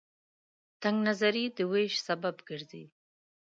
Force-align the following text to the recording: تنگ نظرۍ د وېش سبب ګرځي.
تنگ 0.81 0.97
نظرۍ 1.07 1.45
د 1.57 1.57
وېش 1.71 1.93
سبب 2.07 2.35
ګرځي. 2.49 2.83